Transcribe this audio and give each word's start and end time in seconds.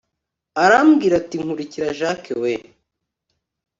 arambwira 0.63 1.13
ati 1.21 1.35
nkurikira 1.43 1.87
jack 1.99 2.23
we 2.41 2.51